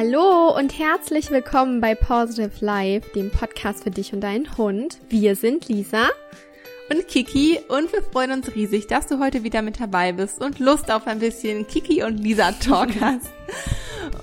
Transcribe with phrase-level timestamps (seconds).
[0.00, 4.98] Hallo und herzlich willkommen bei Positive Life, dem Podcast für dich und deinen Hund.
[5.08, 6.06] Wir sind Lisa
[6.88, 10.60] und Kiki und wir freuen uns riesig, dass du heute wieder mit dabei bist und
[10.60, 13.32] Lust auf ein bisschen Kiki und Lisa Talk hast.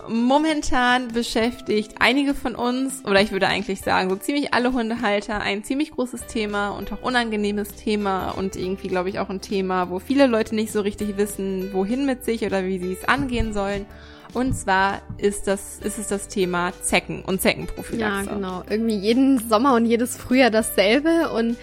[0.07, 5.65] Momentan beschäftigt einige von uns, oder ich würde eigentlich sagen, so ziemlich alle Hundehalter ein
[5.65, 9.99] ziemlich großes Thema und auch unangenehmes Thema und irgendwie, glaube ich, auch ein Thema, wo
[9.99, 13.85] viele Leute nicht so richtig wissen, wohin mit sich oder wie sie es angehen sollen.
[14.33, 18.29] Und zwar ist das, ist es das Thema Zecken und Zeckenprophylaxe.
[18.29, 18.63] Ja, genau.
[18.69, 21.57] Irgendwie jeden Sommer und jedes Frühjahr dasselbe und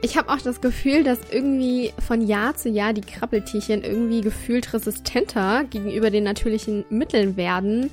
[0.00, 4.72] ich habe auch das Gefühl, dass irgendwie von Jahr zu Jahr die Krabbeltierchen irgendwie gefühlt
[4.72, 7.90] resistenter gegenüber den natürlichen Mitteln werden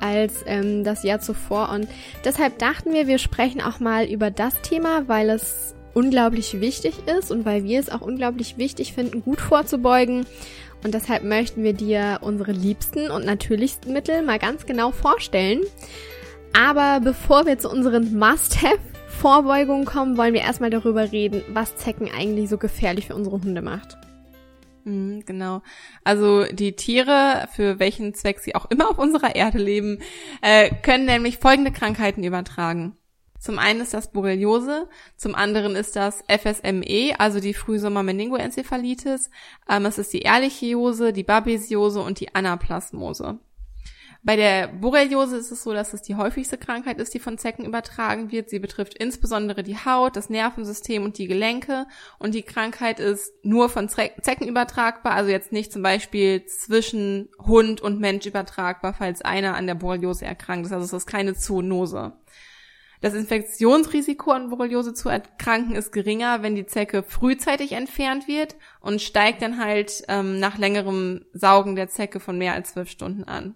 [0.00, 1.70] als ähm, das Jahr zuvor.
[1.70, 1.88] Und
[2.24, 7.32] deshalb dachten wir, wir sprechen auch mal über das Thema, weil es unglaublich wichtig ist
[7.32, 10.26] und weil wir es auch unglaublich wichtig finden, gut vorzubeugen.
[10.84, 15.62] Und deshalb möchten wir dir unsere liebsten und natürlichsten Mittel mal ganz genau vorstellen.
[16.52, 22.08] Aber bevor wir zu unseren Must-Have Vorbeugung kommen, wollen wir erstmal darüber reden, was Zecken
[22.16, 23.96] eigentlich so gefährlich für unsere Hunde macht.
[24.84, 25.62] Mhm, genau.
[26.04, 29.98] Also die Tiere, für welchen Zweck sie auch immer auf unserer Erde leben,
[30.40, 32.96] äh, können nämlich folgende Krankheiten übertragen.
[33.38, 39.30] Zum einen ist das Borreliose, zum anderen ist das FSME, also die Frühsommer-Meningoenzephalitis,
[39.68, 43.38] ähm, es ist die Ehrlichiose, die Babesiose und die Anaplasmose.
[44.24, 47.64] Bei der Borreliose ist es so, dass es die häufigste Krankheit ist, die von Zecken
[47.64, 48.50] übertragen wird.
[48.50, 51.86] Sie betrifft insbesondere die Haut, das Nervensystem und die Gelenke.
[52.18, 57.80] Und die Krankheit ist nur von Zecken übertragbar, also jetzt nicht zum Beispiel zwischen Hund
[57.80, 60.72] und Mensch übertragbar, falls einer an der Borreliose erkrankt ist.
[60.72, 62.12] Also es ist keine Zoonose.
[63.00, 69.00] Das Infektionsrisiko an Borreliose zu erkranken ist geringer, wenn die Zecke frühzeitig entfernt wird und
[69.00, 73.54] steigt dann halt ähm, nach längerem Saugen der Zecke von mehr als zwölf Stunden an.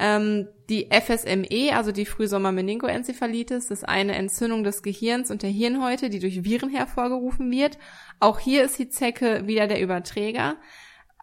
[0.00, 6.20] Ähm, die FSME, also die Frühsommer-Meningoenzephalitis, ist eine Entzündung des Gehirns und der Hirnhäute, die
[6.20, 7.78] durch Viren hervorgerufen wird.
[8.20, 10.56] Auch hier ist die Zecke wieder der Überträger.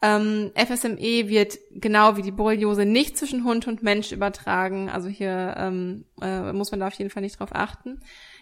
[0.05, 4.89] Ähm, FSME wird genau wie die Borreliose nicht zwischen Hund und Mensch übertragen.
[4.89, 8.01] Also hier ähm, äh, muss man da auf jeden Fall nicht drauf achten.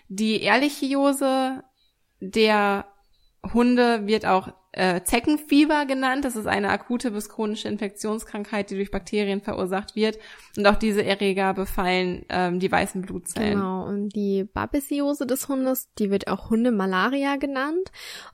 [0.09, 1.63] Die Ehrlichiose
[2.19, 2.85] der
[3.53, 6.25] Hunde wird auch äh, Zeckenfieber genannt.
[6.25, 10.17] Das ist eine akute bis chronische Infektionskrankheit, die durch Bakterien verursacht wird.
[10.57, 13.59] Und auch diese Erreger befallen ähm, die weißen Blutzellen.
[13.59, 13.85] Genau.
[13.85, 17.91] Und die Babesiose des Hundes, die wird auch Hundemalaria genannt.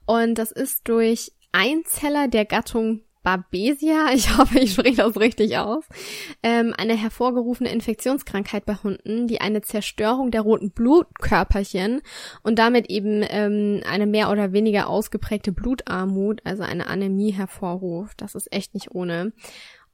[0.07, 5.83] Und das ist durch Einzeller der Gattung Babesia, ich hoffe, ich spreche das richtig aus,
[6.43, 12.01] ähm, eine hervorgerufene Infektionskrankheit bei Hunden, die eine Zerstörung der roten Blutkörperchen
[12.43, 18.21] und damit eben ähm, eine mehr oder weniger ausgeprägte Blutarmut, also eine Anämie hervorruft.
[18.21, 19.33] Das ist echt nicht ohne.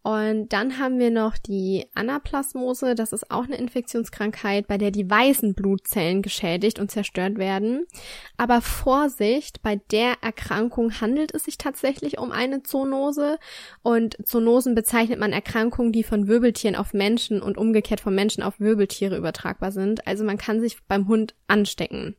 [0.06, 2.94] Und dann haben wir noch die Anaplasmose.
[2.94, 7.88] Das ist auch eine Infektionskrankheit, bei der die weißen Blutzellen geschädigt und zerstört werden.
[8.38, 13.40] Aber Vorsicht, bei der Erkrankung handelt es sich tatsächlich um eine Zoonose.
[13.82, 18.60] Und Zoonosen bezeichnet man Erkrankungen, die von Wirbeltieren auf Menschen und umgekehrt von Menschen auf
[18.60, 20.06] Wirbeltiere übertragbar sind.
[20.06, 22.16] Also man kann sich beim Hund anstecken.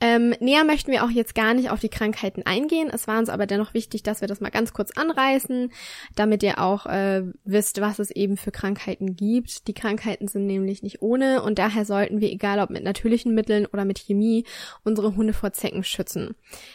[0.00, 2.90] Ähm, näher möchten wir auch jetzt gar nicht auf die Krankheiten eingehen.
[2.90, 5.70] Es war uns aber dennoch wichtig, dass wir das mal ganz kurz anreißen,
[6.16, 9.68] damit ihr auch äh, wisst, was es eben für Krankheiten gibt.
[9.68, 13.66] Die Krankheiten sind nämlich nicht ohne und daher sollten wir, egal ob mit natürlichen Mitteln
[13.66, 14.44] oder mit Chemie,
[14.84, 16.34] unsere Hunde vor Zecken schützen.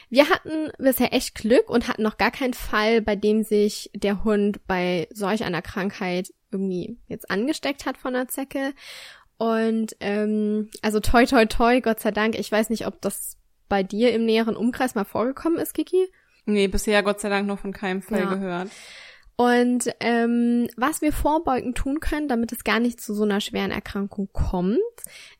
[0.09, 4.23] Wir hatten bisher echt Glück und hatten noch gar keinen Fall, bei dem sich der
[4.23, 8.73] Hund bei solch einer Krankheit irgendwie jetzt angesteckt hat von der Zecke.
[9.37, 12.37] Und ähm, also toi toi toi, Gott sei Dank.
[12.37, 13.37] Ich weiß nicht, ob das
[13.67, 16.07] bei dir im näheren Umkreis mal vorgekommen ist, Kiki.
[16.45, 18.33] Nee, bisher Gott sei Dank noch von keinem Fall ja.
[18.33, 18.69] gehört.
[19.37, 23.71] Und ähm, was wir vorbeugend tun können, damit es gar nicht zu so einer schweren
[23.71, 24.79] Erkrankung kommt,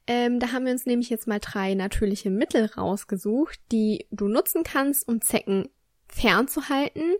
[0.05, 4.63] ähm, da haben wir uns nämlich jetzt mal drei natürliche Mittel rausgesucht, die du nutzen
[4.63, 5.69] kannst, um Zecken
[6.09, 7.15] fernzuhalten.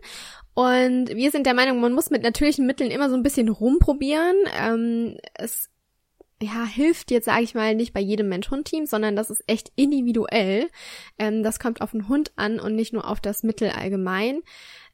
[0.52, 4.36] Und wir sind der Meinung, man muss mit natürlichen Mitteln immer so ein bisschen rumprobieren.
[4.60, 5.70] Ähm, es
[6.42, 10.68] ja, hilft jetzt, sage ich mal, nicht bei jedem Mensch-Hund-Team, sondern das ist echt individuell.
[11.18, 14.42] Ähm, das kommt auf den Hund an und nicht nur auf das Mittel allgemein.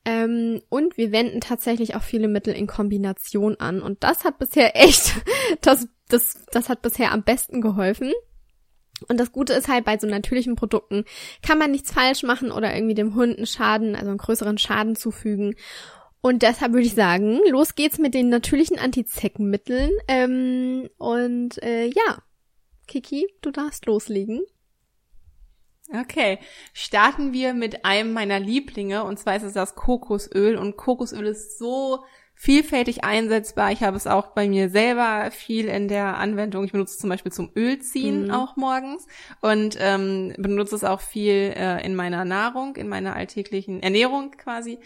[0.04, 3.82] Ähm, und wir wenden tatsächlich auch viele Mittel in Kombination an.
[3.82, 5.14] Und das hat bisher echt,
[5.60, 8.12] das, das, das hat bisher am besten geholfen.
[9.08, 11.04] Und das Gute ist halt, bei so natürlichen Produkten
[11.44, 14.94] kann man nichts falsch machen oder irgendwie dem Hund einen Schaden, also einen größeren Schaden
[14.94, 15.56] zufügen.
[16.22, 19.90] Und deshalb würde ich sagen, los geht's mit den natürlichen Antizeckenmitteln.
[20.06, 22.22] Ähm, und äh, ja,
[22.86, 24.40] Kiki, du darfst loslegen.
[25.92, 26.38] Okay,
[26.72, 31.58] starten wir mit einem meiner Lieblinge und zwar ist es das Kokosöl und Kokosöl ist
[31.58, 32.04] so
[32.34, 33.72] vielfältig einsetzbar.
[33.72, 36.64] Ich habe es auch bei mir selber viel in der Anwendung.
[36.64, 38.30] Ich benutze es zum Beispiel zum Ölziehen mhm.
[38.30, 39.06] auch morgens
[39.40, 44.78] und ähm, benutze es auch viel äh, in meiner Nahrung, in meiner alltäglichen Ernährung quasi.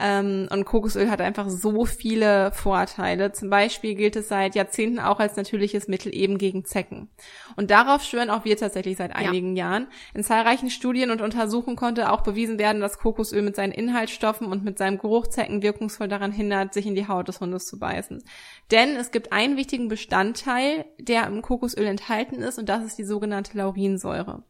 [0.00, 3.32] Ähm, und Kokosöl hat einfach so viele Vorteile.
[3.32, 7.10] Zum Beispiel gilt es seit Jahrzehnten auch als natürliches Mittel eben gegen Zecken.
[7.56, 9.66] Und darauf schwören auch wir tatsächlich seit einigen ja.
[9.66, 9.88] Jahren.
[10.14, 14.64] In zahlreichen Studien und Untersuchungen konnte auch bewiesen werden, dass Kokosöl mit seinen Inhaltsstoffen und
[14.64, 18.22] mit seinem Geruch Zecken wirkungsvoll daran hindert, sich in die Haut des Hundes zu beißen.
[18.70, 23.04] Denn es gibt einen wichtigen Bestandteil, der im Kokosöl enthalten ist, und das ist die
[23.04, 24.44] sogenannte Laurinsäure.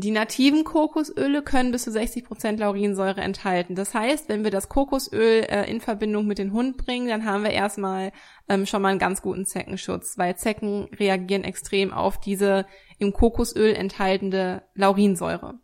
[0.00, 3.74] Die nativen Kokosöle können bis zu 60 Prozent Laurinsäure enthalten.
[3.74, 7.44] Das heißt, wenn wir das Kokosöl äh, in Verbindung mit dem Hund bringen, dann haben
[7.44, 8.12] wir erstmal
[8.48, 12.64] ähm, schon mal einen ganz guten Zeckenschutz, weil Zecken reagieren extrem auf diese
[12.98, 15.58] im Kokosöl enthaltene Laurinsäure.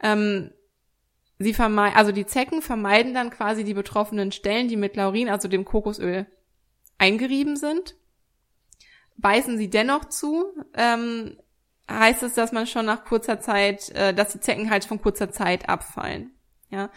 [0.00, 0.52] Ähm,
[1.40, 5.48] sie vermeiden, also die Zecken vermeiden dann quasi die betroffenen Stellen, die mit Laurin, also
[5.48, 6.26] dem Kokosöl,
[6.96, 7.96] eingerieben sind
[9.16, 11.38] beißen sie dennoch zu, ähm,
[11.90, 15.30] heißt es, dass man schon nach kurzer Zeit, äh, dass die Zecken halt von kurzer
[15.30, 16.32] Zeit abfallen.
[16.70, 16.90] Ja.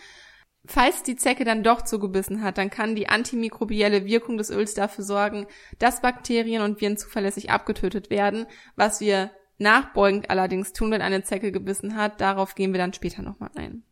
[0.67, 5.03] Falls die Zecke dann doch zugebissen hat, dann kann die antimikrobielle Wirkung des Öls dafür
[5.03, 5.47] sorgen,
[5.77, 11.51] dass Bakterien und Viren zuverlässig abgetötet werden, was wir nachbeugend allerdings tun, wenn eine Zecke
[11.51, 12.19] gebissen hat.
[12.19, 13.83] Darauf gehen wir dann später nochmal ein.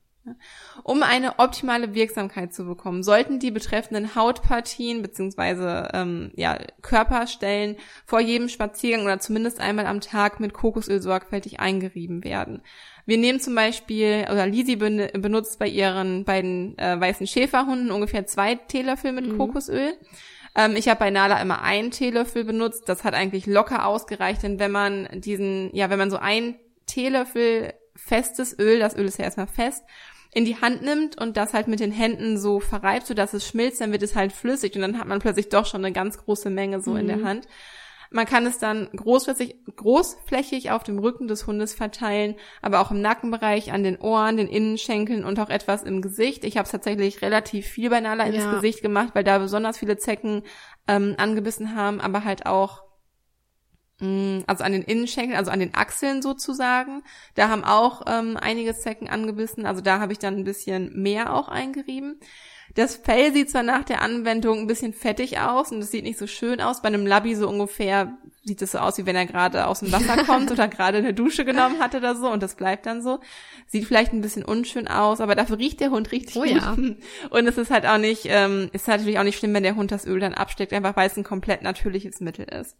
[0.83, 7.75] Um eine optimale Wirksamkeit zu bekommen, sollten die betreffenden Hautpartien beziehungsweise ähm, ja, Körperstellen
[8.05, 12.61] vor jedem Spaziergang oder zumindest einmal am Tag mit Kokosöl sorgfältig eingerieben werden.
[13.05, 18.55] Wir nehmen zum Beispiel, oder Lisi benutzt bei ihren beiden äh, weißen Schäferhunden ungefähr zwei
[18.55, 19.37] Teelöffel mit mhm.
[19.37, 19.93] Kokosöl.
[20.55, 22.87] Ähm, ich habe bei Nala immer einen Teelöffel benutzt.
[22.87, 26.55] Das hat eigentlich locker ausgereicht, denn wenn man diesen, ja, wenn man so ein
[26.85, 29.83] Teelöffel festes Öl, das Öl ist ja erstmal fest,
[30.33, 33.47] in die Hand nimmt und das halt mit den Händen so verreibt, so dass es
[33.47, 36.17] schmilzt, dann wird es halt flüssig und dann hat man plötzlich doch schon eine ganz
[36.17, 36.97] große Menge so mhm.
[36.97, 37.25] in der mhm.
[37.25, 37.47] Hand.
[38.13, 43.01] Man kann es dann großflächig, großflächig auf dem Rücken des Hundes verteilen, aber auch im
[43.01, 46.43] Nackenbereich, an den Ohren, den Innenschenkeln und auch etwas im Gesicht.
[46.43, 48.53] Ich habe es tatsächlich relativ viel bei Nala ins ja.
[48.53, 50.43] Gesicht gemacht, weil da besonders viele Zecken
[50.87, 52.83] ähm, angebissen haben, aber halt auch
[54.47, 57.03] also an den Innenschenkeln, also an den Achseln sozusagen.
[57.35, 61.33] Da haben auch ähm, einige Zecken angebissen, also da habe ich dann ein bisschen mehr
[61.33, 62.19] auch eingerieben.
[62.75, 66.17] Das Fell sieht zwar nach der Anwendung ein bisschen fettig aus und es sieht nicht
[66.17, 66.81] so schön aus.
[66.81, 69.91] Bei einem Labby so ungefähr sieht es so aus, wie wenn er gerade aus dem
[69.91, 73.19] Wasser kommt oder gerade eine Dusche genommen hat oder so und das bleibt dann so.
[73.67, 76.49] Sieht vielleicht ein bisschen unschön aus, aber dafür riecht der Hund richtig oh, gut.
[76.49, 76.73] Ja.
[77.29, 79.91] Und es ist halt auch nicht, ähm, ist natürlich auch nicht schlimm, wenn der Hund
[79.91, 82.75] das Öl dann absteckt, einfach weil es ein komplett natürliches Mittel ist.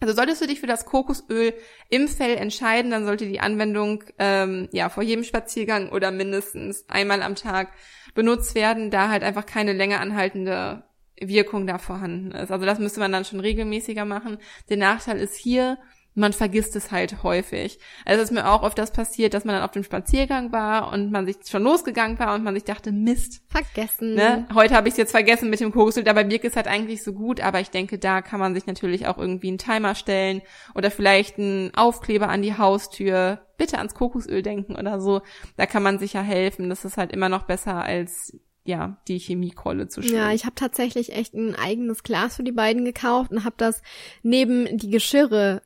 [0.00, 1.54] Also solltest du dich für das Kokosöl
[1.88, 7.22] im Fell entscheiden, dann sollte die Anwendung ähm, ja vor jedem Spaziergang oder mindestens einmal
[7.22, 7.72] am Tag
[8.14, 10.84] benutzt werden, da halt einfach keine länger anhaltende
[11.18, 12.50] Wirkung da vorhanden ist.
[12.50, 14.38] Also das müsste man dann schon regelmäßiger machen.
[14.68, 15.78] Der Nachteil ist hier,
[16.16, 17.78] man vergisst es halt häufig.
[18.06, 20.92] Also es ist mir auch oft das passiert, dass man dann auf dem Spaziergang war
[20.92, 23.42] und man sich schon losgegangen war und man sich dachte, Mist.
[23.48, 24.14] Vergessen.
[24.14, 24.48] Ne?
[24.54, 27.12] Heute habe ich es jetzt vergessen mit dem Kokosöl, dabei wirkt es halt eigentlich so
[27.12, 30.40] gut, aber ich denke, da kann man sich natürlich auch irgendwie einen Timer stellen
[30.74, 33.40] oder vielleicht einen Aufkleber an die Haustür.
[33.58, 35.20] Bitte ans Kokosöl denken oder so.
[35.56, 36.68] Da kann man sicher helfen.
[36.68, 40.16] Das ist halt immer noch besser als ja, die Chemiekolle zu schwimmen.
[40.16, 43.80] Ja, ich habe tatsächlich echt ein eigenes Glas für die beiden gekauft und habe das
[44.22, 45.62] neben die Geschirre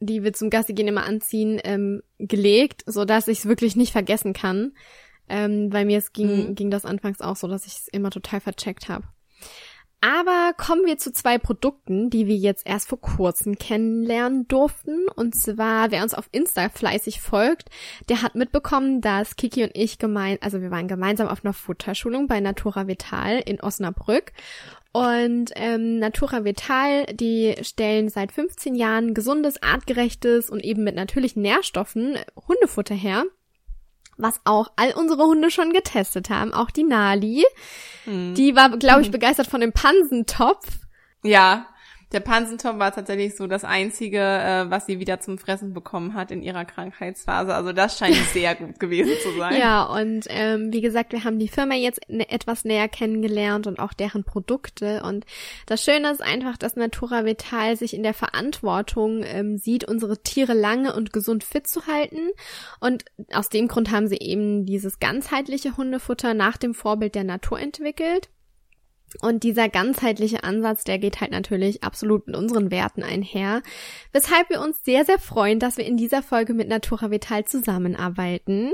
[0.00, 3.92] die wir zum Gassi gehen immer anziehen, ähm, gelegt, so dass ich es wirklich nicht
[3.92, 4.72] vergessen kann.
[5.28, 6.54] Ähm, bei mir es ging, mhm.
[6.54, 9.06] ging das anfangs auch so, dass ich es immer total vercheckt habe.
[10.04, 15.06] Aber kommen wir zu zwei Produkten, die wir jetzt erst vor kurzem kennenlernen durften.
[15.16, 17.70] Und zwar, wer uns auf Insta fleißig folgt,
[18.10, 22.26] der hat mitbekommen, dass Kiki und ich gemein, also wir waren gemeinsam auf einer Futterschulung
[22.26, 24.32] bei Natura Vital in Osnabrück.
[24.94, 31.42] Und ähm, Natura Vital, die stellen seit 15 Jahren gesundes, artgerechtes und eben mit natürlichen
[31.42, 33.24] Nährstoffen Hundefutter her,
[34.16, 37.44] was auch all unsere Hunde schon getestet haben, auch die Nali.
[38.04, 38.36] Hm.
[38.36, 40.68] Die war, glaube ich, begeistert von dem Pansentopf.
[41.24, 41.66] Ja,
[42.14, 46.30] der Pansentopf war tatsächlich so das einzige, äh, was sie wieder zum Fressen bekommen hat
[46.30, 47.52] in ihrer Krankheitsphase.
[47.52, 49.58] Also das scheint sehr gut gewesen zu sein.
[49.58, 53.92] Ja, und ähm, wie gesagt, wir haben die Firma jetzt etwas näher kennengelernt und auch
[53.92, 55.02] deren Produkte.
[55.02, 55.26] Und
[55.66, 60.54] das Schöne ist einfach, dass Natura Vital sich in der Verantwortung ähm, sieht, unsere Tiere
[60.54, 62.30] lange und gesund fit zu halten.
[62.78, 67.58] Und aus dem Grund haben sie eben dieses ganzheitliche Hundefutter nach dem Vorbild der Natur
[67.58, 68.30] entwickelt.
[69.20, 73.62] Und dieser ganzheitliche Ansatz, der geht halt natürlich absolut mit unseren Werten einher,
[74.12, 78.72] weshalb wir uns sehr, sehr freuen, dass wir in dieser Folge mit Natura Vital zusammenarbeiten.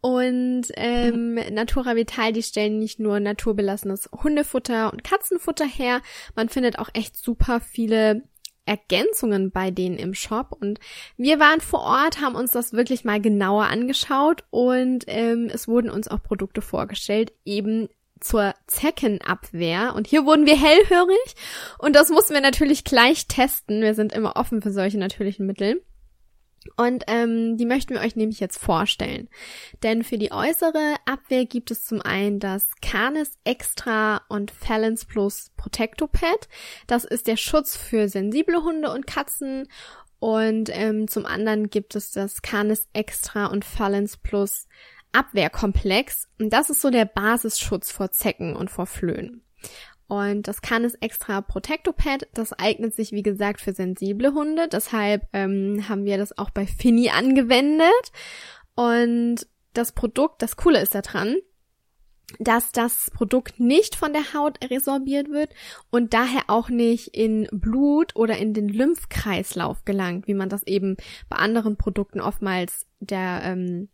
[0.00, 6.02] Und ähm, Natura Vital, die stellen nicht nur naturbelassenes Hundefutter und Katzenfutter her,
[6.36, 8.22] man findet auch echt super viele
[8.68, 10.56] Ergänzungen bei denen im Shop.
[10.60, 10.78] Und
[11.16, 15.90] wir waren vor Ort, haben uns das wirklich mal genauer angeschaut und ähm, es wurden
[15.90, 17.88] uns auch Produkte vorgestellt, eben
[18.20, 19.94] zur Zeckenabwehr.
[19.94, 21.34] Und hier wurden wir hellhörig
[21.78, 23.82] und das mussten wir natürlich gleich testen.
[23.82, 25.82] Wir sind immer offen für solche natürlichen Mittel.
[26.76, 29.28] Und ähm, die möchten wir euch nämlich jetzt vorstellen.
[29.82, 35.50] Denn für die äußere Abwehr gibt es zum einen das Canis Extra und Balance Plus
[35.56, 36.48] Protectopad.
[36.86, 39.68] Das ist der Schutz für sensible Hunde und Katzen.
[40.20, 44.66] Und ähm, zum anderen gibt es das Canis Extra und Balance Plus
[45.12, 46.28] Abwehrkomplex.
[46.38, 49.42] Und das ist so der Basisschutz vor Zecken und vor Flöhen.
[50.06, 52.28] Und das kann es extra Protectopad.
[52.32, 54.66] Das eignet sich, wie gesagt, für sensible Hunde.
[54.68, 58.12] Deshalb ähm, haben wir das auch bei Finny angewendet.
[58.74, 61.36] Und das Produkt, das Coole ist daran,
[62.38, 65.50] dass das Produkt nicht von der Haut resorbiert wird
[65.90, 70.96] und daher auch nicht in Blut oder in den Lymphkreislauf gelangt, wie man das eben
[71.28, 73.88] bei anderen Produkten oftmals der ähm,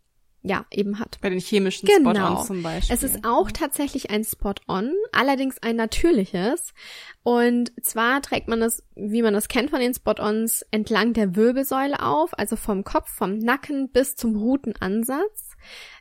[0.46, 1.18] ja, eben hat.
[1.22, 2.12] Bei den chemischen genau.
[2.12, 2.94] Spot-ons zum Beispiel.
[2.94, 6.74] Es ist auch tatsächlich ein Spot-on, allerdings ein natürliches.
[7.22, 12.02] Und zwar trägt man das, wie man das kennt von den Spot-ons, entlang der Wirbelsäule
[12.02, 15.52] auf, also vom Kopf, vom Nacken bis zum Rutenansatz.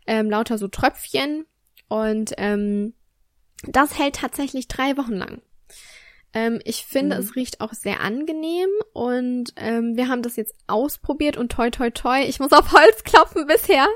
[0.05, 1.45] Ähm, lauter so Tröpfchen.
[1.87, 2.93] Und ähm,
[3.65, 5.41] das hält tatsächlich drei Wochen lang.
[6.33, 7.21] Ähm, ich finde, mhm.
[7.21, 11.91] es riecht auch sehr angenehm und ähm, wir haben das jetzt ausprobiert und toi toi
[11.91, 13.87] toi, ich muss auf Holz klopfen bisher,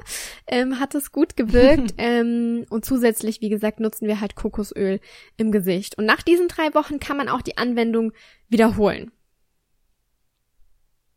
[0.46, 5.00] ähm, hat es gut gewirkt ähm, und zusätzlich, wie gesagt, nutzen wir halt Kokosöl
[5.38, 5.98] im Gesicht.
[5.98, 8.14] Und nach diesen drei Wochen kann man auch die Anwendung
[8.50, 9.12] wiederholen.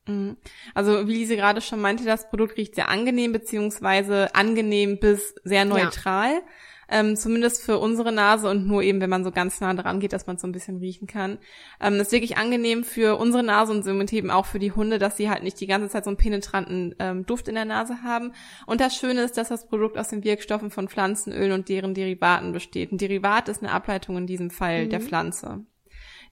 [0.07, 0.39] Mhm.
[0.75, 5.67] Also wie Lise gerade schon meinte, das Produkt riecht sehr angenehm, beziehungsweise angenehm bis sehr
[5.67, 6.33] neutral.
[6.33, 6.43] Ja
[6.91, 10.13] ähm, zumindest für unsere Nase und nur eben, wenn man so ganz nah dran geht,
[10.13, 11.39] dass man so ein bisschen riechen kann.
[11.81, 14.99] Ähm, das ist wirklich angenehm für unsere Nase und somit eben auch für die Hunde,
[14.99, 18.03] dass sie halt nicht die ganze Zeit so einen penetranten ähm, Duft in der Nase
[18.03, 18.33] haben.
[18.67, 22.53] Und das Schöne ist, dass das Produkt aus den Wirkstoffen von Pflanzenölen und deren Derivaten
[22.53, 22.93] besteht.
[22.93, 24.91] Ein Derivat ist eine Ableitung in diesem Fall mhm.
[24.91, 25.65] der Pflanze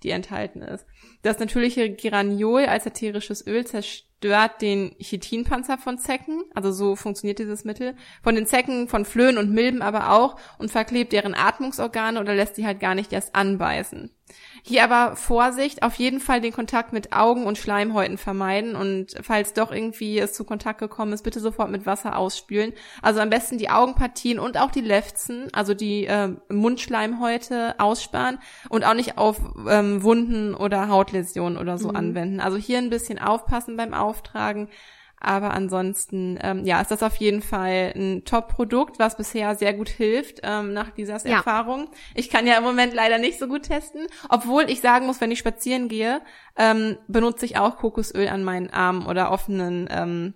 [0.02, 0.86] die enthalten ist.
[1.22, 7.64] Das natürliche Geraniol als ätherisches Öl zerstört den Chitinpanzer von Zecken, also so funktioniert dieses
[7.64, 12.34] Mittel, von den Zecken, von Flöhen und Milben aber auch und verklebt deren Atmungsorgane oder
[12.34, 14.10] lässt sie halt gar nicht erst anbeißen.
[14.62, 19.52] Hier aber Vorsicht, auf jeden Fall den Kontakt mit Augen und Schleimhäuten vermeiden und falls
[19.52, 22.72] doch irgendwie es zu Kontakt gekommen ist, bitte sofort mit Wasser ausspülen.
[23.02, 28.38] Also am besten die Augenpartien und auch die Lefzen, also die äh, Mundschleimhäute aussparen
[28.68, 29.38] und auch nicht auf
[29.68, 31.96] ähm, Wunden oder Hautläsionen oder so mhm.
[31.96, 32.40] anwenden.
[32.40, 34.68] Also hier ein bisschen aufpassen beim Auftragen.
[35.20, 39.88] Aber ansonsten, ähm, ja, ist das auf jeden Fall ein Top-Produkt, was bisher sehr gut
[39.88, 41.38] hilft ähm, nach dieser ja.
[41.38, 41.90] Erfahrung.
[42.14, 45.30] Ich kann ja im Moment leider nicht so gut testen, obwohl ich sagen muss, wenn
[45.30, 46.20] ich spazieren gehe,
[46.56, 50.34] ähm, benutze ich auch Kokosöl an meinen Armen oder offenen ähm,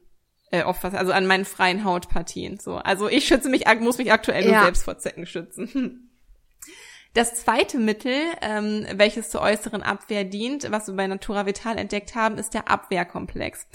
[0.51, 2.59] äh, off, also an meinen freien Hautpartien.
[2.59, 4.65] So, also ich schütze mich, muss mich aktuell nur ja.
[4.65, 6.09] selbst vor Zecken schützen.
[7.15, 12.15] Das zweite Mittel, ähm, welches zur äußeren Abwehr dient, was wir bei Natura Vital entdeckt
[12.15, 13.67] haben, ist der Abwehrkomplex.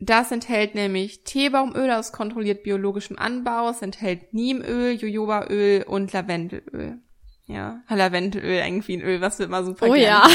[0.00, 6.98] Das enthält nämlich Teebaumöl aus kontrolliert biologischem Anbau, es enthält Niemöl, Jojobaöl und Lavendelöl.
[7.46, 10.28] Ja, Lavendelöl, irgendwie ein Öl, was wir immer super oh, ja.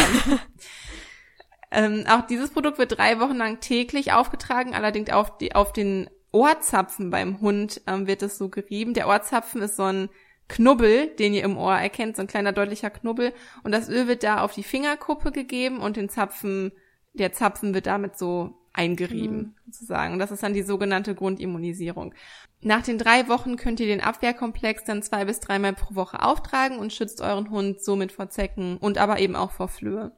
[1.71, 6.09] ähm, auch dieses Produkt wird drei Wochen lang täglich aufgetragen, allerdings auf, die, auf den
[6.33, 8.93] Ohrzapfen beim Hund ähm, wird es so gerieben.
[8.93, 10.09] Der Ohrzapfen ist so ein
[10.49, 13.31] Knubbel, den ihr im Ohr erkennt, so ein kleiner deutlicher Knubbel.
[13.63, 16.73] Und das Öl wird da auf die Fingerkuppe gegeben und den Zapfen,
[17.13, 19.53] der Zapfen wird damit so eingerieben, mhm.
[19.65, 20.13] sozusagen.
[20.13, 22.13] Und das ist dann die sogenannte Grundimmunisierung.
[22.61, 26.79] Nach den drei Wochen könnt ihr den Abwehrkomplex dann zwei bis dreimal pro Woche auftragen
[26.79, 30.11] und schützt euren Hund somit vor Zecken und aber eben auch vor Flöhe.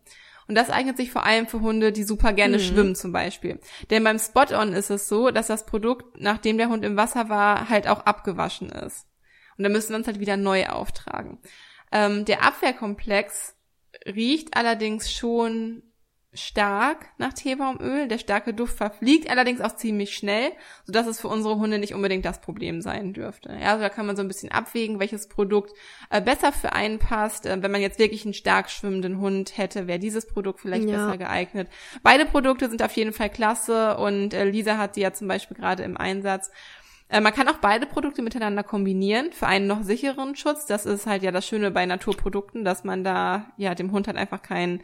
[0.48, 2.62] Und das eignet sich vor allem für Hunde, die super gerne mhm.
[2.62, 3.60] schwimmen zum Beispiel.
[3.90, 7.70] Denn beim Spot-On ist es so, dass das Produkt, nachdem der Hund im Wasser war,
[7.70, 9.08] halt auch abgewaschen ist.
[9.58, 11.40] Und dann müssen wir uns halt wieder neu auftragen.
[11.92, 13.56] Ähm, der Abwehrkomplex
[14.06, 15.82] riecht allerdings schon
[16.36, 18.08] stark nach Teebaumöl.
[18.08, 20.52] Der starke Duft verfliegt allerdings auch ziemlich schnell,
[20.86, 23.58] sodass es für unsere Hunde nicht unbedingt das Problem sein dürfte.
[23.60, 25.74] Ja, also da kann man so ein bisschen abwägen, welches Produkt
[26.10, 27.46] äh, besser für einen passt.
[27.46, 30.98] Äh, wenn man jetzt wirklich einen stark schwimmenden Hund hätte, wäre dieses Produkt vielleicht ja.
[30.98, 31.70] besser geeignet.
[32.04, 35.58] Beide Produkte sind auf jeden Fall klasse und äh, Lisa hat die ja zum Beispiel
[35.58, 36.52] gerade im Einsatz.
[37.10, 40.66] Äh, man kann auch beide Produkte miteinander kombinieren für einen noch sicheren Schutz.
[40.66, 44.18] Das ist halt ja das Schöne bei Naturprodukten, dass man da ja dem Hund halt
[44.18, 44.82] einfach keinen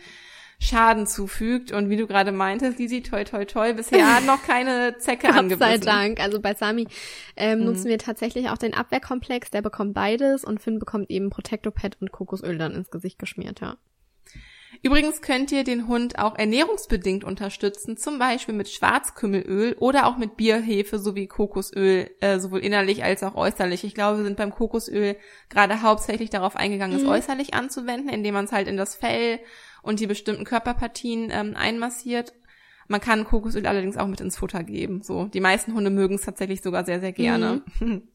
[0.62, 1.72] Schaden zufügt.
[1.72, 5.60] Und wie du gerade meintest, Lisi, toi toi toi, bisher hat noch keine Zecke angebissen.
[5.60, 6.20] Gott sei Dank.
[6.20, 6.88] Also bei Sami
[7.36, 7.66] ähm, mhm.
[7.66, 12.12] nutzen wir tatsächlich auch den Abwehrkomplex, der bekommt beides und Finn bekommt eben Protectopad und
[12.12, 13.78] Kokosöl dann ins Gesicht geschmiert, ja.
[14.84, 20.38] Übrigens könnt ihr den Hund auch ernährungsbedingt unterstützen, zum Beispiel mit Schwarzkümmelöl oder auch mit
[20.38, 23.84] Bierhefe sowie Kokosöl, äh, sowohl innerlich als auch äußerlich.
[23.84, 25.18] Ich glaube, wir sind beim Kokosöl
[25.50, 27.10] gerade hauptsächlich darauf eingegangen, es mhm.
[27.10, 29.40] äußerlich anzuwenden, indem man es halt in das Fell
[29.82, 32.34] und die bestimmten Körperpartien ähm, einmassiert.
[32.88, 35.02] Man kann Kokosöl allerdings auch mit ins Futter geben.
[35.02, 37.62] So, die meisten Hunde mögen es tatsächlich sogar sehr, sehr gerne.
[37.80, 38.04] Mhm.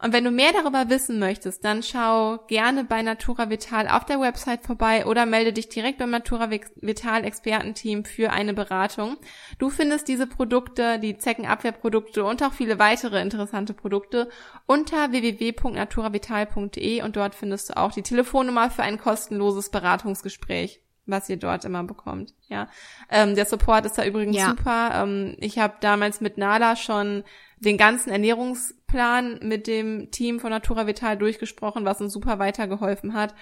[0.00, 4.20] Und wenn du mehr darüber wissen möchtest, dann schau gerne bei Natura Vital auf der
[4.20, 9.16] Website vorbei oder melde dich direkt beim Natura Vital Expertenteam für eine Beratung.
[9.58, 14.28] Du findest diese Produkte, die Zeckenabwehrprodukte und auch viele weitere interessante Produkte
[14.66, 21.36] unter www.naturavital.de und dort findest du auch die Telefonnummer für ein kostenloses Beratungsgespräch was ihr
[21.36, 22.34] dort immer bekommt.
[22.48, 22.68] Ja,
[23.10, 24.50] ähm, der Support ist da übrigens ja.
[24.50, 24.90] super.
[24.94, 27.24] Ähm, ich habe damals mit Nala schon
[27.58, 33.34] den ganzen Ernährungsplan mit dem Team von Natura Vital durchgesprochen, was uns super weitergeholfen hat.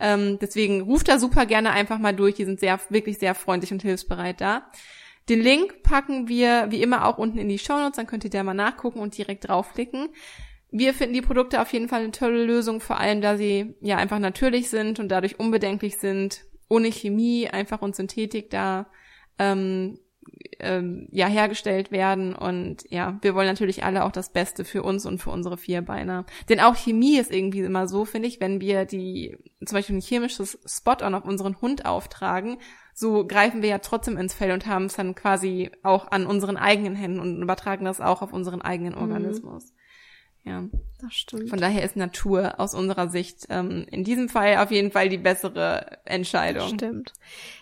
[0.00, 2.34] Ähm, deswegen ruft da super gerne einfach mal durch.
[2.34, 4.66] Die sind sehr, wirklich sehr freundlich und hilfsbereit da.
[5.28, 8.30] Den Link packen wir wie immer auch unten in die Show Notes, dann könnt ihr
[8.30, 10.08] da mal nachgucken und direkt draufklicken.
[10.72, 13.98] Wir finden die Produkte auf jeden Fall eine tolle Lösung, vor allem da sie ja
[13.98, 18.86] einfach natürlich sind und dadurch unbedenklich sind, ohne Chemie, einfach und Synthetik da
[19.38, 19.98] ähm,
[20.58, 25.04] ähm, ja hergestellt werden und ja, wir wollen natürlich alle auch das Beste für uns
[25.04, 26.24] und für unsere Vierbeiner.
[26.48, 30.00] Denn auch Chemie ist irgendwie immer so, finde ich, wenn wir die zum Beispiel ein
[30.00, 32.56] chemisches Spot-on auf unseren Hund auftragen,
[32.94, 36.56] so greifen wir ja trotzdem ins Fell und haben es dann quasi auch an unseren
[36.56, 39.00] eigenen Händen und übertragen das auch auf unseren eigenen mhm.
[39.00, 39.72] Organismus.
[39.72, 39.81] Mhm.
[40.44, 40.64] Ja,
[41.00, 41.50] das stimmt.
[41.50, 45.18] Von daher ist Natur aus unserer Sicht ähm, in diesem Fall auf jeden Fall die
[45.18, 46.68] bessere Entscheidung.
[46.68, 47.12] Stimmt.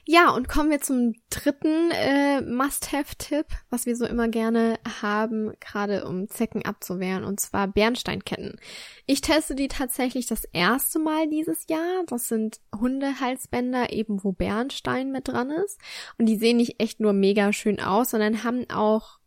[0.07, 6.07] Ja, und kommen wir zum dritten äh, Must-Have-Tipp, was wir so immer gerne haben, gerade
[6.07, 8.59] um Zecken abzuwehren, und zwar Bernsteinketten.
[9.05, 12.05] Ich teste die tatsächlich das erste Mal dieses Jahr.
[12.07, 15.79] Das sind Hundehalsbänder, eben wo Bernstein mit dran ist.
[16.16, 19.19] Und die sehen nicht echt nur mega schön aus, sondern haben auch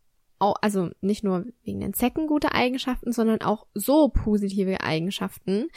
[0.44, 5.68] auch, also nicht nur wegen den Zecken gute Eigenschaften, sondern auch so positive Eigenschaften.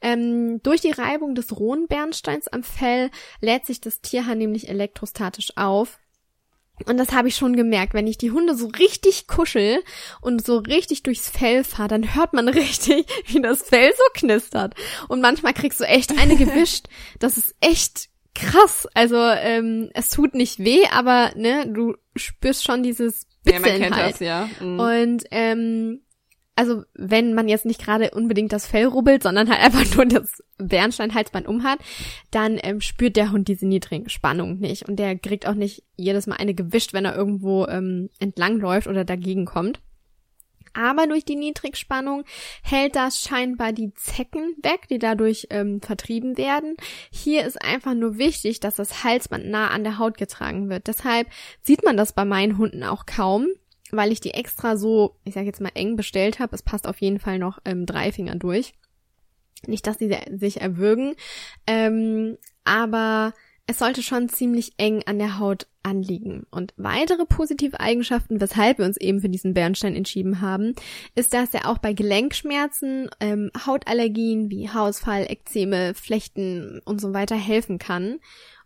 [0.00, 3.10] Ähm, durch die Reibung des rohen Bernsteins am Fell
[3.40, 5.98] lädt sich das Tierhaar nämlich elektrostatisch auf.
[6.86, 9.82] Und das habe ich schon gemerkt, wenn ich die Hunde so richtig kuschel
[10.20, 14.74] und so richtig durchs Fell fahre, dann hört man richtig, wie das Fell so knistert.
[15.08, 16.86] Und manchmal kriegst du echt eine gewischt.
[17.20, 18.88] Das ist echt krass.
[18.94, 24.14] Also ähm, es tut nicht weh, aber ne, du spürst schon dieses Bitzeln ja, halt.
[24.14, 24.48] Das, ja.
[24.60, 24.80] Mhm.
[24.80, 26.00] Und ähm,
[26.56, 30.42] also wenn man jetzt nicht gerade unbedingt das Fell rubbelt, sondern halt einfach nur das
[30.58, 31.78] Bernsteinhalsband umhat,
[32.30, 36.26] dann ähm, spürt der Hund diese niedrigen Spannungen nicht und der kriegt auch nicht jedes
[36.26, 39.80] Mal eine gewischt, wenn er irgendwo ähm, entlangläuft oder dagegen kommt.
[40.74, 42.24] Aber durch die Niedrigspannung
[42.62, 46.76] hält das scheinbar die Zecken weg, die dadurch ähm, vertrieben werden.
[47.10, 50.86] Hier ist einfach nur wichtig, dass das Halsband nah an der Haut getragen wird.
[50.86, 51.28] Deshalb
[51.62, 53.48] sieht man das bei meinen Hunden auch kaum,
[53.90, 56.54] weil ich die extra so, ich sag jetzt mal eng bestellt habe.
[56.54, 58.74] Es passt auf jeden Fall noch ähm, drei Finger durch.
[59.66, 61.14] Nicht, dass sie sich erwürgen,
[61.66, 63.32] ähm, aber
[63.66, 66.46] es sollte schon ziemlich eng an der Haut anliegen.
[66.50, 70.74] Und weitere positive Eigenschaften, weshalb wir uns eben für diesen Bernstein entschieden haben,
[71.14, 77.36] ist, dass er auch bei Gelenkschmerzen, ähm, Hautallergien wie Haarausfall, Ekzeme, Flechten und so weiter
[77.36, 78.18] helfen kann.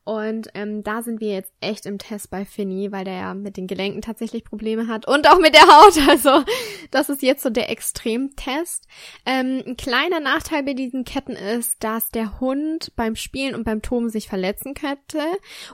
[0.09, 3.59] Und ähm, da sind wir jetzt echt im Test bei Finny, weil der ja mit
[3.59, 5.99] den Gelenken tatsächlich Probleme hat und auch mit der Haut.
[6.09, 6.45] Also
[6.91, 8.87] das ist jetzt so der Extremtest.
[9.27, 13.83] Ähm, ein kleiner Nachteil bei diesen Ketten ist, dass der Hund beim Spielen und beim
[13.83, 15.21] Toben sich verletzen könnte.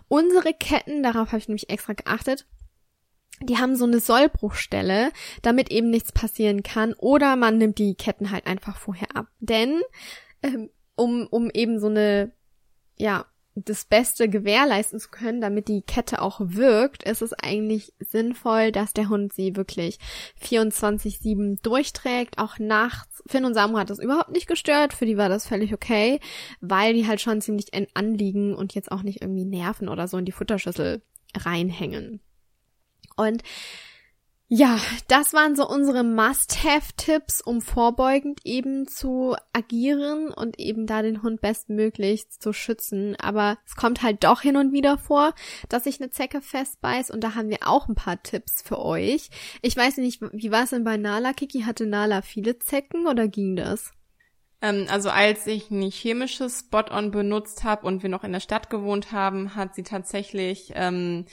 [0.08, 2.44] Unsere Ketten, darauf habe ich nämlich extra geachtet,
[3.40, 6.92] die haben so eine Sollbruchstelle, damit eben nichts passieren kann.
[6.94, 9.28] Oder man nimmt die Ketten halt einfach vorher ab.
[9.38, 9.80] Denn
[10.42, 12.32] ähm, um, um eben so eine
[12.96, 18.72] ja, das Beste gewährleisten zu können, damit die Kette auch wirkt, ist es eigentlich sinnvoll,
[18.72, 19.98] dass der Hund sie wirklich
[20.42, 23.22] 24-7 durchträgt, auch nachts.
[23.26, 26.18] Finn und Samu hat das überhaupt nicht gestört, für die war das völlig okay,
[26.60, 30.24] weil die halt schon ziemlich anliegen und jetzt auch nicht irgendwie Nerven oder so in
[30.24, 31.02] die Futterschüssel
[31.36, 32.20] reinhängen.
[33.16, 33.42] Und
[34.48, 34.78] ja,
[35.08, 41.40] das waren so unsere Must-Have-Tipps, um vorbeugend eben zu agieren und eben da den Hund
[41.40, 43.16] bestmöglich zu schützen.
[43.16, 45.34] Aber es kommt halt doch hin und wieder vor,
[45.70, 49.30] dass sich eine Zecke festbeißt und da haben wir auch ein paar Tipps für euch.
[49.62, 51.32] Ich weiß nicht, wie war es denn bei Nala?
[51.32, 53.92] Kiki hatte Nala viele Zecken oder ging das?
[54.60, 58.68] Ähm, also als ich ein chemisches Spot-on benutzt habe und wir noch in der Stadt
[58.68, 61.24] gewohnt haben, hat sie tatsächlich ähm,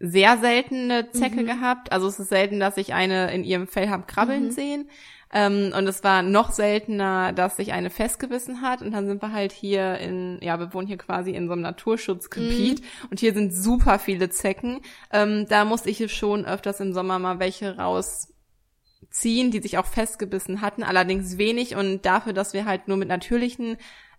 [0.00, 1.46] sehr seltene Zecke mhm.
[1.46, 1.92] gehabt.
[1.92, 4.50] Also es ist selten, dass ich eine in ihrem Fell habe krabbeln mhm.
[4.50, 4.90] sehen.
[5.30, 8.80] Ähm, und es war noch seltener, dass sich eine festgebissen hat.
[8.80, 11.62] Und dann sind wir halt hier in, ja, wir wohnen hier quasi in so einem
[11.62, 12.80] Naturschutzgebiet.
[12.80, 13.08] Mhm.
[13.10, 14.80] Und hier sind super viele Zecken.
[15.12, 20.62] Ähm, da musste ich schon öfters im Sommer mal welche rausziehen, die sich auch festgebissen
[20.62, 20.82] hatten.
[20.82, 21.76] Allerdings wenig.
[21.76, 23.76] Und dafür, dass wir halt nur mit natürlichen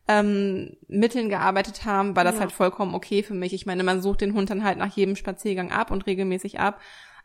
[0.10, 2.42] ähm, Mitteln gearbeitet haben, war das ja.
[2.42, 3.54] halt vollkommen okay für mich.
[3.54, 6.82] Ich meine, man sucht den Hund dann halt nach jedem Spaziergang ab und regelmäßig ab.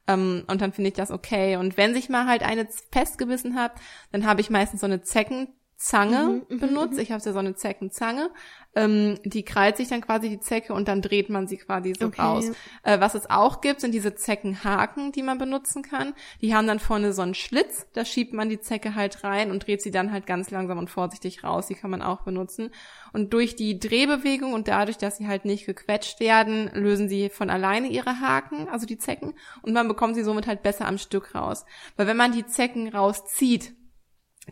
[0.07, 1.57] Ähm, und dann finde ich das okay.
[1.57, 3.73] Und wenn sich mal halt eine festgebissen hat,
[4.12, 5.55] dann habe ich meistens so eine Zeckenzange
[5.92, 6.94] mhm, mhm benutzt.
[6.94, 7.01] Mhm.
[7.01, 8.31] Ich habe ja so eine Zeckenzange.
[8.77, 12.07] Ähm, die krallt sich dann quasi die Zecke und dann dreht man sie quasi so
[12.07, 12.23] okay.
[12.23, 12.51] raus.
[12.83, 16.14] Äh, was es auch gibt, sind diese Zeckenhaken, die man benutzen kann.
[16.40, 19.66] Die haben dann vorne so einen Schlitz, da schiebt man die Zecke halt rein und
[19.66, 21.68] dreht sie dann halt ganz langsam und vorsichtig raus.
[21.68, 22.70] Die kann man auch benutzen.
[23.12, 27.51] Und durch die Drehbewegung und dadurch, dass sie halt nicht gequetscht werden, lösen sie von
[27.51, 31.35] alleine ihre Haken, also die Zecken, und man bekommt sie somit halt besser am Stück
[31.35, 31.64] raus.
[31.97, 33.75] Weil wenn man die Zecken rauszieht,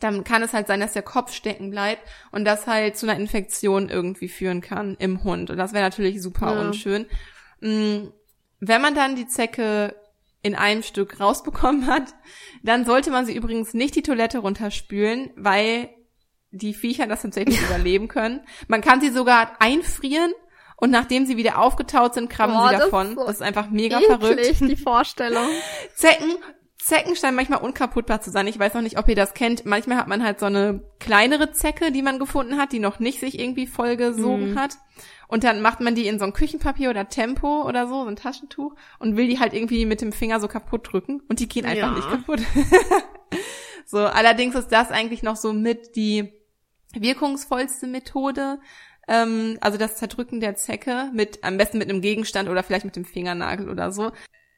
[0.00, 3.18] dann kann es halt sein, dass der Kopf stecken bleibt und das halt zu einer
[3.18, 5.50] Infektion irgendwie führen kann im Hund.
[5.50, 6.60] Und das wäre natürlich super ja.
[6.60, 7.06] unschön.
[7.60, 8.08] Mm,
[8.60, 9.94] wenn man dann die Zecke
[10.42, 12.14] in einem Stück rausbekommen hat,
[12.62, 15.90] dann sollte man sie übrigens nicht die Toilette runterspülen, weil
[16.50, 18.40] die Viecher das tatsächlich überleben können.
[18.68, 20.32] Man kann sie sogar einfrieren
[20.76, 23.02] und nachdem sie wieder aufgetaut sind, krabben Boah, sie davon.
[23.02, 24.60] Das ist, so das ist einfach mega eklig, verrückt.
[24.60, 25.46] die Vorstellung.
[25.94, 26.36] Zecken
[26.82, 28.48] Zecken scheinen manchmal unkaputtbar zu sein.
[28.48, 29.64] Ich weiß noch nicht, ob ihr das kennt.
[29.64, 33.20] Manchmal hat man halt so eine kleinere Zecke, die man gefunden hat, die noch nicht
[33.20, 34.58] sich irgendwie vollgesogen mm.
[34.58, 34.78] hat.
[35.28, 38.16] Und dann macht man die in so ein Küchenpapier oder Tempo oder so, so ein
[38.16, 41.66] Taschentuch und will die halt irgendwie mit dem Finger so kaputt drücken und die gehen
[41.66, 41.94] einfach ja.
[41.94, 42.40] nicht kaputt.
[43.86, 46.32] so, allerdings ist das eigentlich noch so mit die
[46.94, 48.58] wirkungsvollste Methode.
[49.06, 52.96] Ähm, also das Zerdrücken der Zecke mit, am besten mit einem Gegenstand oder vielleicht mit
[52.96, 54.10] dem Fingernagel oder so.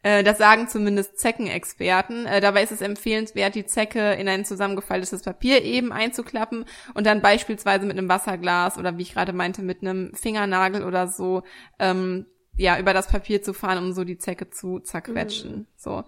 [0.05, 2.27] Äh, das sagen zumindest Zeckenexperten.
[2.27, 7.23] Äh, dabei ist es empfehlenswert, die Zecke in ein zusammengefaltetes Papier eben einzuklappen und dann
[7.23, 11.43] beispielsweise mit einem Wasserglas oder wie ich gerade meinte, mit einem Fingernagel oder so,
[11.79, 15.51] ähm, ja, über das Papier zu fahren, um so die Zecke zu zerquetschen.
[15.51, 15.67] Mhm.
[15.77, 16.05] So.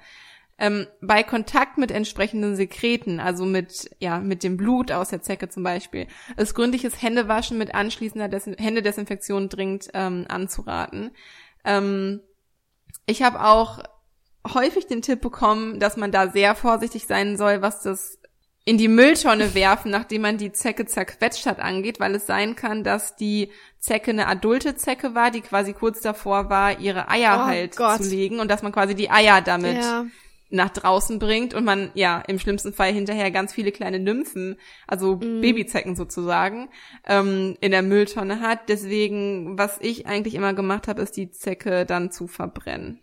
[0.58, 5.48] Ähm, bei Kontakt mit entsprechenden Sekreten, also mit, ja, mit dem Blut aus der Zecke
[5.48, 6.06] zum Beispiel,
[6.36, 11.12] ist gründliches Händewaschen mit anschließender Des Händedesinfektion dringend ähm, anzuraten.
[11.64, 12.20] Ähm,
[13.06, 13.78] ich habe auch
[14.54, 18.18] häufig den Tipp bekommen, dass man da sehr vorsichtig sein soll, was das
[18.64, 22.82] in die Mülltonne werfen, nachdem man die Zecke zerquetscht hat, angeht, weil es sein kann,
[22.82, 27.46] dass die Zecke eine adulte Zecke war, die quasi kurz davor war, ihre Eier oh
[27.46, 28.02] halt Gott.
[28.02, 30.06] zu legen und dass man quasi die Eier damit ja.
[30.48, 34.56] Nach draußen bringt und man ja im schlimmsten Fall hinterher ganz viele kleine Nymphen,
[34.86, 35.40] also mm.
[35.40, 36.68] Babyzecken sozusagen,
[37.06, 38.68] ähm, in der Mülltonne hat.
[38.68, 43.00] Deswegen, was ich eigentlich immer gemacht habe, ist die Zecke dann zu verbrennen.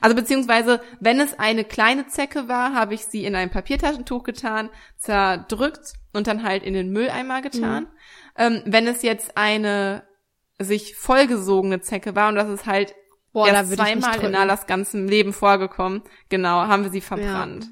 [0.00, 4.70] Also beziehungsweise, wenn es eine kleine Zecke war, habe ich sie in ein Papiertaschentuch getan,
[4.96, 7.84] zerdrückt und dann halt in den Mülleimer getan.
[7.84, 7.88] Mhm.
[8.36, 10.04] Ähm, wenn es jetzt eine
[10.58, 12.94] sich vollgesogene Zecke war und das ist halt
[13.32, 17.64] Boah, erst zweimal in Alas ganzem Leben vorgekommen, genau, haben wir sie verbrannt.
[17.64, 17.70] Ja.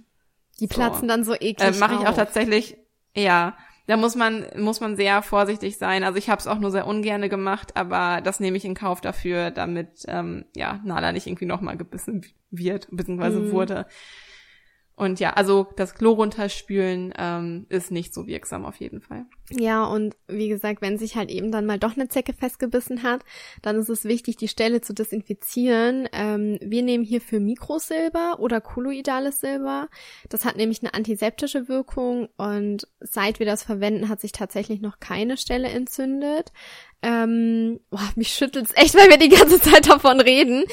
[0.61, 1.07] Die platzen so.
[1.07, 1.61] dann so eklig.
[1.61, 2.77] Äh, Mache ich auch tatsächlich,
[3.15, 3.57] ja
[3.91, 6.05] da muss man, muss man sehr vorsichtig sein.
[6.05, 9.01] Also ich habe es auch nur sehr ungerne gemacht, aber das nehme ich in Kauf
[9.01, 13.51] dafür, damit ähm, ja Nala nicht irgendwie nochmal gebissen wird, beziehungsweise mm.
[13.51, 13.87] wurde.
[15.01, 19.25] Und ja, also das Klo runterspülen ähm, ist nicht so wirksam auf jeden Fall.
[19.49, 23.23] Ja, und wie gesagt, wenn sich halt eben dann mal doch eine Zecke festgebissen hat,
[23.63, 26.07] dann ist es wichtig, die Stelle zu desinfizieren.
[26.13, 29.89] Ähm, wir nehmen hierfür Mikrosilber oder kolloidales Silber.
[30.29, 35.01] Das hat nämlich eine antiseptische Wirkung und seit wir das verwenden, hat sich tatsächlich noch
[35.01, 36.53] keine Stelle entzündet.
[37.01, 40.65] Ähm, boah, mich schüttelt's echt, weil wir die ganze Zeit davon reden.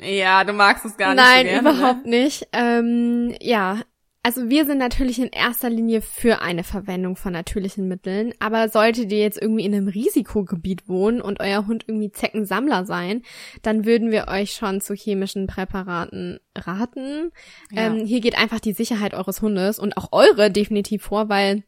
[0.00, 2.22] Ja, du magst es gar nicht Nein, so gerne, überhaupt ne?
[2.22, 2.48] nicht.
[2.52, 3.80] Ähm, ja,
[4.26, 9.12] also wir sind natürlich in erster Linie für eine Verwendung von natürlichen Mitteln, aber solltet
[9.12, 13.22] ihr jetzt irgendwie in einem Risikogebiet wohnen und euer Hund irgendwie Zeckensammler sein,
[13.62, 17.30] dann würden wir euch schon zu chemischen Präparaten raten.
[17.70, 17.86] Ja.
[17.86, 21.62] Ähm, hier geht einfach die Sicherheit eures Hundes und auch eure definitiv vor, weil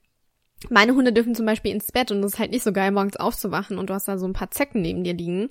[0.69, 3.17] meine Hunde dürfen zum Beispiel ins Bett und es ist halt nicht so geil, morgens
[3.17, 5.49] aufzuwachen und du hast da so ein paar Zecken neben dir liegen.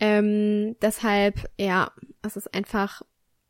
[0.00, 3.02] Ähm, deshalb, ja, es ist einfach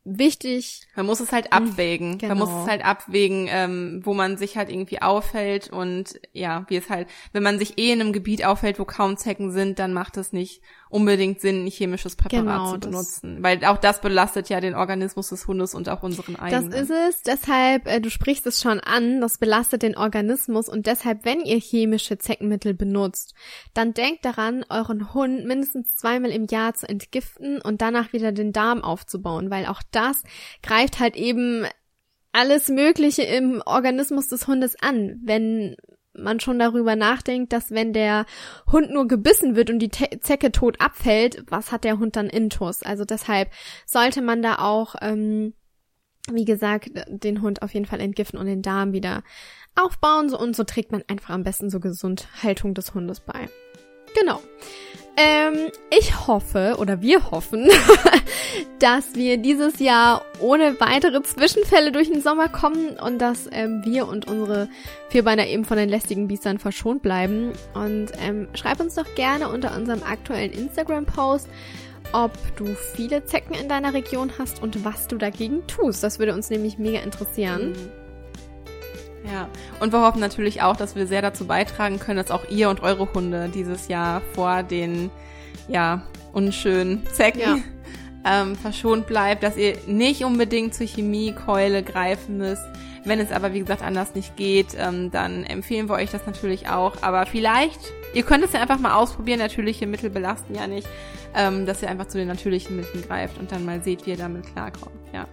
[0.03, 0.87] wichtig.
[0.95, 2.17] Man muss es halt abwägen.
[2.17, 2.35] Genau.
[2.35, 6.77] Man muss es halt abwägen, ähm, wo man sich halt irgendwie aufhält und ja, wie
[6.77, 9.93] es halt, wenn man sich eh in einem Gebiet aufhält, wo kaum Zecken sind, dann
[9.93, 13.37] macht es nicht unbedingt Sinn, ein chemisches Präparat Genau, zu das- benutzen.
[13.43, 16.73] Weil auch das belastet ja den Organismus des Hundes und auch unseren Das eigenen.
[16.73, 17.21] ist es.
[17.23, 21.59] Deshalb, äh, du sprichst es schon an, das belastet den Organismus und deshalb, wenn ihr
[21.59, 23.33] chemische Zeckenmittel benutzt,
[23.73, 28.51] dann denkt daran, euren Hund mindestens zweimal im Jahr zu entgiften und danach wieder den
[28.53, 30.23] Darm aufzubauen, weil auch das
[30.61, 31.65] greift halt eben
[32.33, 35.19] alles Mögliche im Organismus des Hundes an.
[35.23, 35.75] Wenn
[36.13, 38.25] man schon darüber nachdenkt, dass wenn der
[38.71, 42.27] Hund nur gebissen wird und die Te Zecke tot abfällt, was hat der Hund dann
[42.27, 42.83] intus?
[42.83, 43.49] Also deshalb
[43.85, 45.53] sollte man da auch, ähm,
[46.31, 49.23] wie gesagt, den Hund auf jeden Fall entgiften und den Darm wieder
[49.75, 50.29] aufbauen.
[50.29, 53.49] So, und so trägt man einfach am besten so Gesundhaltung des Hundes bei.
[54.19, 54.41] Genau.
[55.17, 57.69] Ähm, ich hoffe oder wir hoffen,
[58.79, 64.07] dass wir dieses Jahr ohne weitere Zwischenfälle durch den Sommer kommen und dass ähm, wir
[64.07, 64.69] und unsere
[65.09, 67.51] Vierbeiner eben von den lästigen Biestern verschont bleiben.
[67.73, 71.47] Und ähm, schreib uns doch gerne unter unserem aktuellen Instagram-Post,
[72.13, 76.03] ob du viele Zecken in deiner Region hast und was du dagegen tust.
[76.03, 77.75] Das würde uns nämlich mega interessieren.
[79.25, 79.47] Ja,
[79.79, 82.81] und wir hoffen natürlich auch, dass wir sehr dazu beitragen können, dass auch ihr und
[82.81, 85.11] eure Hunde dieses Jahr vor den,
[85.67, 86.01] ja,
[86.33, 87.57] unschönen Zecken Ja.
[88.25, 92.63] Ähm, verschont bleibt, dass ihr nicht unbedingt zur Chemiekeule greifen müsst.
[93.03, 96.69] Wenn es aber, wie gesagt, anders nicht geht, ähm, dann empfehlen wir euch das natürlich
[96.69, 97.01] auch.
[97.01, 97.79] Aber vielleicht,
[98.13, 100.87] ihr könnt es ja einfach mal ausprobieren, natürliche Mittel belasten ja nicht,
[101.35, 104.17] ähm, dass ihr einfach zu den natürlichen Mitteln greift und dann mal seht, wie ihr
[104.17, 104.99] damit klarkommt.
[105.13, 105.25] Ja.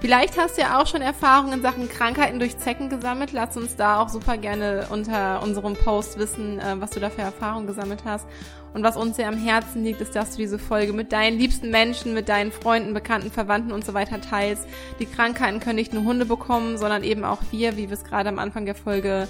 [0.00, 3.32] Vielleicht hast du ja auch schon Erfahrungen in Sachen Krankheiten durch Zecken gesammelt.
[3.32, 7.22] Lass uns da auch super gerne unter unserem Post wissen, äh, was du da für
[7.22, 8.26] Erfahrungen gesammelt hast.
[8.74, 11.70] Und was uns sehr am Herzen liegt, ist, dass du diese Folge mit deinen liebsten
[11.70, 14.66] Menschen, mit deinen Freunden, Bekannten, Verwandten und so weiter teilst.
[14.98, 18.28] Die Krankheiten können nicht nur Hunde bekommen, sondern eben auch wir, wie wir es gerade
[18.28, 19.28] am Anfang der Folge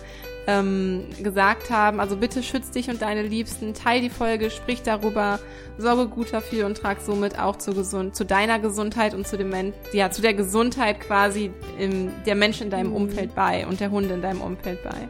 [0.48, 2.00] ähm, gesagt haben.
[2.00, 5.38] Also bitte schütz dich und deine Liebsten, teil die Folge, sprich darüber,
[5.76, 9.50] sorge gut dafür und trag somit auch zu gesund, zu deiner Gesundheit und zu dem
[9.50, 13.90] Men ja, zu der Gesundheit quasi im, der Menschen in deinem Umfeld bei und der
[13.90, 15.08] Hunde in deinem Umfeld bei.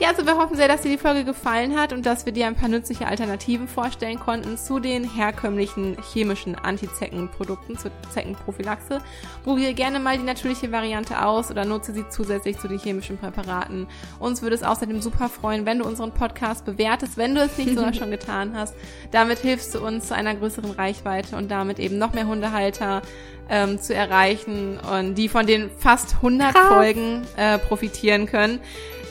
[0.00, 2.46] Ja, also wir hoffen sehr, dass dir die Folge gefallen hat und dass wir dir
[2.46, 9.02] ein paar nützliche Alternativen vorstellen konnten zu den herkömmlichen chemischen Antizeckenprodukten, zur Zeckenprophylaxe.
[9.44, 13.88] Probiere gerne mal die natürliche Variante aus oder nutze sie zusätzlich zu den chemischen Präparaten.
[14.18, 17.74] Uns würde es außerdem super freuen, wenn du unseren Podcast bewertest, wenn du es nicht
[17.74, 18.74] sogar schon getan hast.
[19.10, 23.02] Damit hilfst du uns zu einer größeren Reichweite und damit eben noch mehr Hundehalter
[23.50, 26.68] ähm, zu erreichen und die von den fast 100 Krass.
[26.68, 28.60] Folgen äh, profitieren können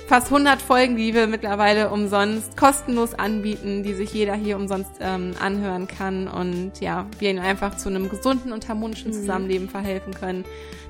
[0.09, 5.35] fast 100 Folgen, die wir mittlerweile umsonst kostenlos anbieten, die sich jeder hier umsonst ähm,
[5.39, 10.45] anhören kann und ja, wir ihnen einfach zu einem gesunden und harmonischen Zusammenleben verhelfen können.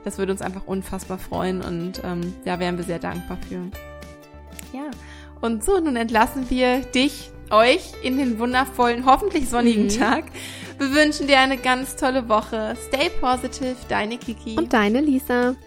[0.05, 3.55] Das würde uns einfach unfassbar freuen und ähm, da wären wir sehr dankbar für.
[4.71, 4.89] Ja,
[5.41, 9.99] und so, nun entlassen wir dich, euch in den wundervollen, hoffentlich sonnigen Mhm.
[9.99, 10.23] Tag.
[10.77, 12.77] Wir wünschen dir eine ganz tolle Woche.
[12.87, 14.55] Stay positive, deine Kiki.
[14.55, 15.57] Und deine Lisa.